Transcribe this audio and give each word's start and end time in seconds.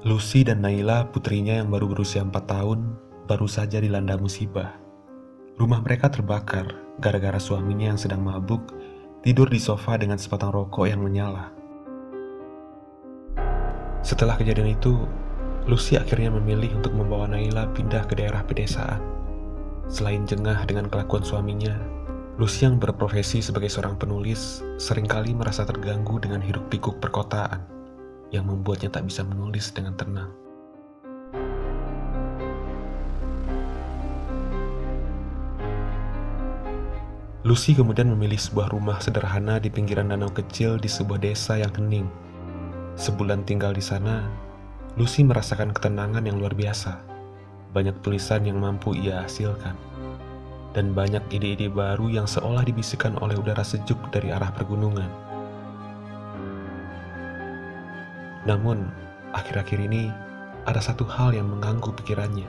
Lucy 0.00 0.48
dan 0.48 0.64
Naila, 0.64 1.12
putrinya 1.12 1.60
yang 1.60 1.68
baru 1.68 1.84
berusia 1.84 2.24
4 2.24 2.32
tahun, 2.32 2.96
baru 3.28 3.44
saja 3.44 3.84
dilanda 3.84 4.16
musibah. 4.16 4.80
Rumah 5.60 5.84
mereka 5.84 6.08
terbakar 6.08 6.72
gara-gara 6.96 7.36
suaminya 7.36 7.92
yang 7.92 8.00
sedang 8.00 8.24
mabuk 8.24 8.64
tidur 9.20 9.52
di 9.52 9.60
sofa 9.60 10.00
dengan 10.00 10.16
sepotong 10.16 10.56
rokok 10.56 10.88
yang 10.88 11.04
menyala. 11.04 11.52
Setelah 14.00 14.40
kejadian 14.40 14.72
itu, 14.72 15.04
Lucy 15.68 16.00
akhirnya 16.00 16.32
memilih 16.32 16.80
untuk 16.80 16.96
membawa 16.96 17.28
Naila 17.28 17.68
pindah 17.76 18.08
ke 18.08 18.16
daerah 18.16 18.40
pedesaan. 18.40 19.04
Selain 19.84 20.24
jengah 20.24 20.64
dengan 20.64 20.88
kelakuan 20.88 21.28
suaminya, 21.28 21.76
Lucy 22.40 22.64
yang 22.64 22.80
berprofesi 22.80 23.44
sebagai 23.44 23.68
seorang 23.68 24.00
penulis 24.00 24.64
sering 24.80 25.04
kali 25.04 25.36
merasa 25.36 25.68
terganggu 25.68 26.16
dengan 26.16 26.40
hiruk-pikuk 26.40 27.04
perkotaan 27.04 27.79
yang 28.30 28.46
membuatnya 28.46 28.90
tak 28.90 29.06
bisa 29.06 29.26
menulis 29.26 29.70
dengan 29.74 29.94
tenang. 29.94 30.30
Lucy 37.40 37.74
kemudian 37.74 38.06
memilih 38.12 38.38
sebuah 38.38 38.70
rumah 38.70 39.02
sederhana 39.02 39.58
di 39.58 39.72
pinggiran 39.72 40.12
danau 40.12 40.30
kecil 40.30 40.78
di 40.78 40.86
sebuah 40.86 41.18
desa 41.18 41.58
yang 41.58 41.72
hening. 41.74 42.06
Sebulan 42.94 43.42
tinggal 43.48 43.74
di 43.74 43.82
sana, 43.82 44.28
Lucy 44.94 45.26
merasakan 45.26 45.72
ketenangan 45.74 46.22
yang 46.22 46.36
luar 46.38 46.54
biasa. 46.54 47.00
Banyak 47.74 48.04
tulisan 48.04 48.44
yang 48.44 48.60
mampu 48.60 48.92
ia 48.94 49.24
hasilkan 49.24 49.90
dan 50.70 50.94
banyak 50.94 51.22
ide-ide 51.34 51.66
baru 51.66 52.06
yang 52.06 52.26
seolah 52.30 52.62
dibisikkan 52.62 53.18
oleh 53.18 53.34
udara 53.34 53.66
sejuk 53.66 53.98
dari 54.14 54.30
arah 54.30 54.54
pergunungan. 54.54 55.29
Namun, 58.48 58.88
akhir-akhir 59.36 59.76
ini 59.84 60.08
ada 60.64 60.80
satu 60.80 61.04
hal 61.04 61.36
yang 61.36 61.48
mengganggu 61.52 61.92
pikirannya. 61.92 62.48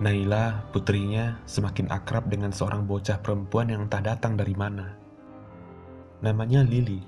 Naila, 0.00 0.64
putrinya, 0.72 1.40
semakin 1.44 1.88
akrab 1.92 2.28
dengan 2.28 2.52
seorang 2.52 2.84
bocah 2.84 3.20
perempuan 3.20 3.72
yang 3.72 3.88
entah 3.88 4.00
datang 4.00 4.36
dari 4.36 4.52
mana. 4.56 4.96
Namanya 6.20 6.64
Lily, 6.64 7.00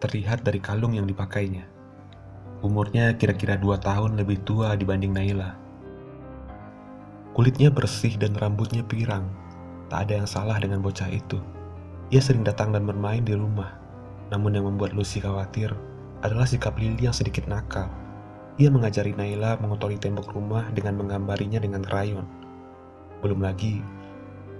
terlihat 0.00 0.44
dari 0.44 0.60
kalung 0.60 0.96
yang 0.96 1.04
dipakainya. 1.04 1.64
Umurnya 2.64 3.16
kira-kira 3.16 3.56
dua 3.56 3.76
tahun 3.80 4.16
lebih 4.16 4.44
tua 4.44 4.72
dibanding 4.76 5.12
Naila. 5.12 5.56
Kulitnya 7.36 7.68
bersih 7.68 8.16
dan 8.16 8.32
rambutnya 8.36 8.82
pirang. 8.84 9.28
Tak 9.88 10.08
ada 10.08 10.24
yang 10.24 10.28
salah 10.28 10.56
dengan 10.60 10.84
bocah 10.84 11.08
itu. 11.08 11.40
Ia 12.12 12.20
sering 12.20 12.44
datang 12.44 12.72
dan 12.72 12.84
bermain 12.84 13.24
di 13.24 13.32
rumah. 13.36 13.76
Namun 14.28 14.52
yang 14.52 14.68
membuat 14.68 14.92
Lucy 14.92 15.22
khawatir 15.22 15.72
adalah 16.22 16.46
sikap 16.46 16.74
Lily 16.78 17.06
yang 17.06 17.14
sedikit 17.14 17.46
nakal. 17.46 17.86
Ia 18.58 18.68
mengajari 18.74 19.14
Naila 19.14 19.54
mengotori 19.62 19.98
tembok 19.98 20.34
rumah 20.34 20.66
dengan 20.74 20.98
menggambarinya 20.98 21.62
dengan 21.62 21.82
krayon. 21.86 22.26
Belum 23.22 23.38
lagi, 23.38 23.78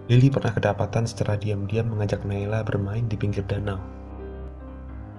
Lily 0.06 0.30
pernah 0.30 0.54
kedapatan 0.54 1.04
secara 1.04 1.34
diam-diam 1.34 1.90
mengajak 1.90 2.22
Naila 2.22 2.62
bermain 2.62 3.04
di 3.10 3.18
pinggir 3.18 3.42
danau. 3.44 3.82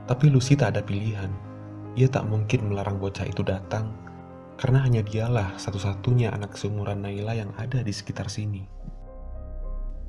Tapi 0.07 0.31
Lucy 0.31 0.57
tak 0.57 0.73
ada 0.73 0.81
pilihan. 0.81 1.29
Ia 1.93 2.07
tak 2.09 2.25
mungkin 2.25 2.71
melarang 2.71 2.97
bocah 2.97 3.27
itu 3.27 3.43
datang 3.43 3.91
karena 4.59 4.83
hanya 4.83 4.99
dialah 4.99 5.55
satu-satunya 5.55 6.35
anak 6.35 6.55
seumuran 6.55 7.03
Naila 7.03 7.31
yang 7.35 7.51
ada 7.55 7.79
di 7.79 7.93
sekitar 7.93 8.27
sini. 8.27 8.67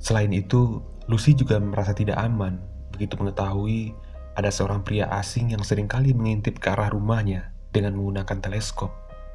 Selain 0.01 0.33
itu, 0.33 0.81
Lucy 1.07 1.37
juga 1.37 1.61
merasa 1.61 1.93
tidak 1.93 2.17
aman 2.17 2.57
begitu 2.91 3.15
mengetahui 3.21 3.95
ada 4.41 4.49
seorang 4.49 4.81
pria 4.81 5.05
asing 5.13 5.53
yang 5.53 5.61
sering 5.61 5.85
kali 5.85 6.17
mengintip 6.17 6.57
ke 6.57 6.73
arah 6.73 6.89
rumahnya 6.89 7.53
dengan 7.69 7.93
menggunakan 8.01 8.41
teleskop 8.41 8.89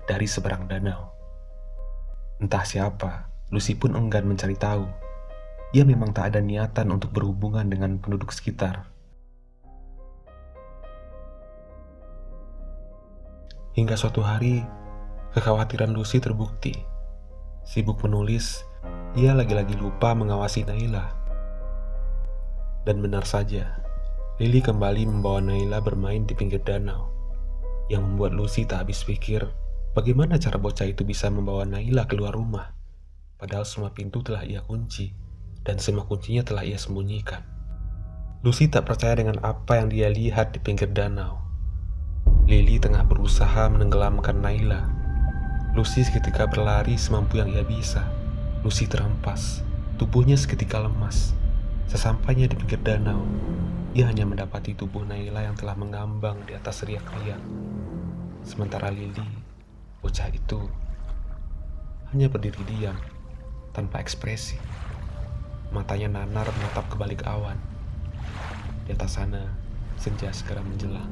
dari 0.09 0.25
seberang 0.25 0.65
danau. 0.65 1.13
Entah 2.41 2.65
siapa, 2.65 3.29
Lucy 3.53 3.77
pun 3.77 3.93
enggan 3.93 4.25
mencari 4.25 4.57
tahu. 4.57 4.89
Ia 5.77 5.85
memang 5.85 6.09
tak 6.09 6.33
ada 6.33 6.41
niatan 6.41 6.89
untuk 6.89 7.13
berhubungan 7.13 7.69
dengan 7.69 8.01
penduduk 8.01 8.33
sekitar. 8.33 8.89
Hingga 13.77 13.93
suatu 13.99 14.25
hari, 14.25 14.65
Kekhawatiran 15.35 15.91
Lucy 15.91 16.23
terbukti. 16.23 16.73
Sibuk 17.67 17.99
menulis, 18.01 18.63
ia 19.19 19.35
lagi-lagi 19.35 19.75
lupa 19.75 20.15
mengawasi 20.15 20.63
Naila. 20.63 21.11
Dan 22.87 23.03
benar 23.03 23.27
saja, 23.27 23.84
Lily 24.35 24.59
kembali 24.59 25.07
membawa 25.07 25.39
Naila 25.39 25.79
bermain 25.79 26.27
di 26.27 26.35
pinggir 26.35 26.59
danau, 26.59 27.07
yang 27.87 28.03
membuat 28.03 28.35
Lucy 28.35 28.67
tak 28.67 28.83
habis 28.83 28.99
pikir 29.07 29.47
bagaimana 29.95 30.35
cara 30.35 30.59
bocah 30.59 30.83
itu 30.83 31.07
bisa 31.07 31.31
membawa 31.31 31.63
Naila 31.63 32.03
keluar 32.03 32.35
rumah, 32.35 32.75
padahal 33.39 33.63
semua 33.63 33.95
pintu 33.95 34.19
telah 34.27 34.43
ia 34.43 34.59
kunci, 34.59 35.15
dan 35.63 35.79
semua 35.79 36.03
kuncinya 36.03 36.43
telah 36.43 36.67
ia 36.67 36.75
sembunyikan. 36.75 37.47
Lucy 38.43 38.67
tak 38.67 38.91
percaya 38.91 39.15
dengan 39.15 39.39
apa 39.39 39.79
yang 39.79 39.87
dia 39.87 40.11
lihat 40.11 40.51
di 40.51 40.59
pinggir 40.59 40.91
danau. 40.91 41.39
Lily 42.43 42.75
tengah 42.83 43.07
berusaha 43.07 43.71
menenggelamkan 43.71 44.43
Naila 44.43 45.05
Lucy 45.75 46.07
seketika 46.07 46.47
berlari 46.47 46.95
semampu 46.95 47.35
yang 47.35 47.51
ia 47.51 47.63
bisa. 47.63 48.03
Lucy 48.63 48.87
terhempas, 48.87 49.59
tubuhnya 49.99 50.39
seketika 50.39 50.79
lemas. 50.79 51.35
Sesampainya 51.85 52.49
di 52.49 52.57
pinggir 52.57 52.81
danau, 52.81 53.21
ia 53.95 54.09
hanya 54.09 54.25
mendapati 54.27 54.73
tubuh 54.73 55.05
Naila 55.05 55.45
yang 55.45 55.55
telah 55.55 55.77
mengambang 55.77 56.41
di 56.43 56.57
atas 56.57 56.83
riak-riak. 56.83 57.39
Sementara 58.41 58.91
Lily, 58.91 59.23
bocah 60.01 60.27
itu, 60.33 60.65
hanya 62.11 62.27
berdiri 62.27 62.59
diam, 62.67 62.97
tanpa 63.71 64.01
ekspresi. 64.01 64.57
Matanya 65.69 66.21
nanar 66.21 66.49
menatap 66.51 66.89
ke 66.89 66.95
balik 66.97 67.23
awan. 67.23 67.57
Di 68.85 68.93
atas 68.93 69.17
sana, 69.17 69.45
senja 69.97 70.29
segera 70.29 70.61
menjelang. 70.61 71.09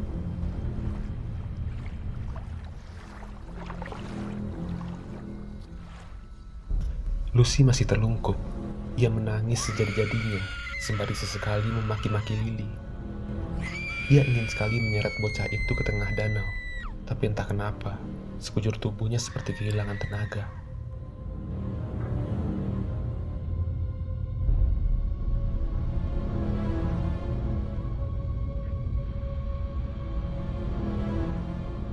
Lucy 7.34 7.66
masih 7.66 7.90
terlungkup. 7.90 8.38
Ia 8.94 9.10
menangis 9.10 9.66
sejadi-jadinya, 9.66 10.63
sembari 10.84 11.16
sesekali 11.16 11.72
memaki-maki 11.72 12.36
Lily. 12.44 12.68
Ia 14.12 14.20
ingin 14.20 14.52
sekali 14.52 14.76
menyeret 14.84 15.16
bocah 15.24 15.48
itu 15.48 15.72
ke 15.72 15.84
tengah 15.88 16.12
danau, 16.12 16.44
tapi 17.08 17.32
entah 17.32 17.48
kenapa, 17.48 17.96
sekujur 18.36 18.76
tubuhnya 18.76 19.16
seperti 19.16 19.56
kehilangan 19.56 19.96
tenaga. 19.96 20.44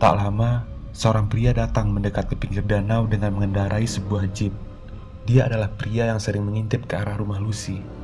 Tak 0.02 0.18
lama, 0.18 0.66
seorang 0.90 1.30
pria 1.30 1.54
datang 1.54 1.94
mendekat 1.94 2.26
ke 2.26 2.34
pinggir 2.34 2.66
danau 2.66 3.06
dengan 3.06 3.38
mengendarai 3.38 3.86
sebuah 3.86 4.26
jeep. 4.34 4.50
Dia 5.30 5.46
adalah 5.46 5.70
pria 5.78 6.10
yang 6.10 6.18
sering 6.18 6.42
mengintip 6.42 6.90
ke 6.90 6.98
arah 6.98 7.14
rumah 7.14 7.38
Lucy. 7.38 7.99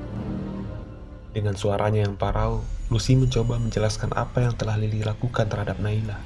Dengan 1.37 1.53
suaranya 1.53 2.01
yang 2.01 2.17
parau, 2.17 2.65
Lucy 2.89 3.13
mencoba 3.13 3.61
menjelaskan 3.61 4.09
apa 4.17 4.49
yang 4.49 4.57
telah 4.57 4.81
Lily 4.81 5.05
lakukan 5.05 5.45
terhadap 5.45 5.77
Naila. 5.85 6.17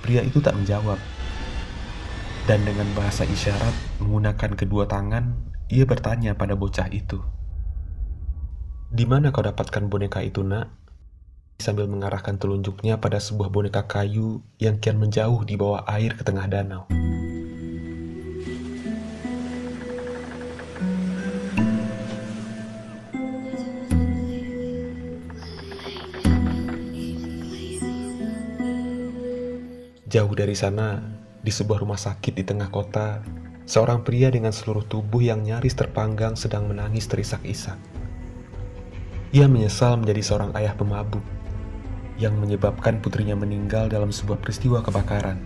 Pria 0.00 0.24
itu 0.24 0.40
tak 0.40 0.56
menjawab. 0.56 0.96
Dan 2.48 2.64
dengan 2.64 2.88
bahasa 2.96 3.28
isyarat 3.28 4.00
menggunakan 4.00 4.56
kedua 4.56 4.88
tangan, 4.88 5.36
ia 5.68 5.84
bertanya 5.84 6.32
pada 6.32 6.56
bocah 6.56 6.88
itu. 6.88 7.20
Di 8.88 9.04
mana 9.04 9.28
kau 9.28 9.44
dapatkan 9.44 9.84
boneka 9.92 10.24
itu, 10.24 10.40
nak? 10.40 10.72
Sambil 11.60 11.84
mengarahkan 11.84 12.40
telunjuknya 12.40 12.96
pada 12.96 13.20
sebuah 13.20 13.52
boneka 13.52 13.84
kayu 13.84 14.40
yang 14.56 14.80
kian 14.80 14.96
menjauh 14.96 15.44
di 15.44 15.60
bawah 15.60 15.84
air 15.84 16.16
ke 16.16 16.24
tengah 16.24 16.48
danau. 16.48 16.88
Jauh 30.12 30.28
dari 30.36 30.52
sana, 30.52 31.00
di 31.40 31.48
sebuah 31.48 31.80
rumah 31.80 31.96
sakit 31.96 32.36
di 32.36 32.44
tengah 32.44 32.68
kota, 32.68 33.24
seorang 33.64 34.04
pria 34.04 34.28
dengan 34.28 34.52
seluruh 34.52 34.84
tubuh 34.84 35.24
yang 35.24 35.40
nyaris 35.40 35.72
terpanggang 35.72 36.36
sedang 36.36 36.68
menangis 36.68 37.08
terisak-isak. 37.08 37.80
Ia 39.32 39.48
menyesal 39.48 39.96
menjadi 39.96 40.20
seorang 40.20 40.52
ayah 40.60 40.76
pemabuk 40.76 41.24
yang 42.20 42.36
menyebabkan 42.36 43.00
putrinya 43.00 43.32
meninggal 43.32 43.88
dalam 43.88 44.12
sebuah 44.12 44.36
peristiwa 44.44 44.84
kebakaran 44.84 45.40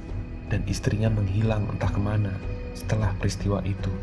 dan 0.50 0.66
istrinya 0.66 1.14
menghilang 1.14 1.70
entah 1.70 1.94
ke 1.94 2.02
mana 2.02 2.34
setelah 2.74 3.14
peristiwa 3.22 3.62
itu. 3.62 3.94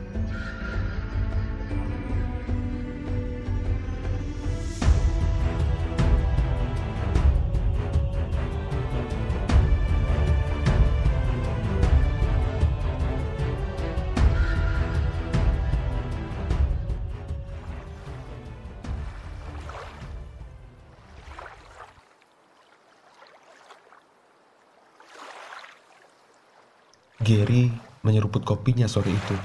Gary 27.24 27.72
menyeruput 28.04 28.44
kopinya 28.44 28.84
sore 28.84 29.16
itu. 29.16 29.38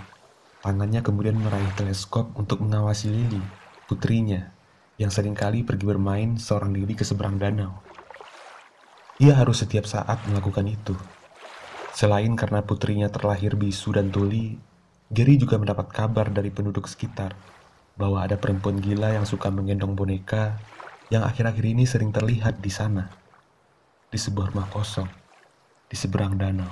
Tangannya 0.67 0.99
kemudian 0.99 1.39
meraih 1.39 1.71
teleskop 1.79 2.35
untuk 2.35 2.59
mengawasi 2.59 3.07
Lily, 3.07 3.39
putrinya, 3.87 4.51
yang 4.99 5.15
sering 5.15 5.39
kali 5.39 5.63
pergi 5.63 5.87
bermain 5.87 6.35
seorang 6.35 6.75
diri 6.75 6.99
ke 6.99 7.07
seberang 7.07 7.39
danau. 7.39 7.79
Ia 9.23 9.39
harus 9.39 9.63
setiap 9.63 9.87
saat 9.87 10.19
melakukan 10.27 10.67
itu. 10.67 10.99
Selain 11.95 12.35
karena 12.35 12.67
putrinya 12.67 13.07
terlahir 13.07 13.55
bisu 13.55 13.95
dan 13.95 14.11
tuli, 14.11 14.59
Gary 15.09 15.39
juga 15.39 15.57
mendapat 15.57 15.95
kabar 15.95 16.35
dari 16.35 16.51
penduduk 16.51 16.91
sekitar 16.91 17.39
bahwa 17.95 18.27
ada 18.27 18.35
perempuan 18.35 18.83
gila 18.83 19.15
yang 19.15 19.27
suka 19.27 19.55
menggendong 19.55 19.95
boneka 19.95 20.59
yang 21.15 21.23
akhir-akhir 21.23 21.65
ini 21.65 21.87
sering 21.87 22.11
terlihat 22.11 22.59
di 22.59 22.69
sana, 22.75 23.07
di 24.11 24.19
sebuah 24.19 24.51
rumah 24.51 24.67
kosong, 24.69 25.09
di 25.87 25.97
seberang 25.97 26.35
danau. 26.37 26.71